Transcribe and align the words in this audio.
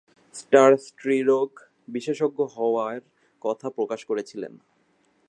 Star 0.35 0.71
স্ত্রীরোগ 0.77 1.49
বিশেষজ্ঞ 1.87 2.39
হওয়ার 2.55 2.97
কথা 3.41 3.67
প্রকাশ 3.69 4.05
করেছিলেন। 4.05 4.53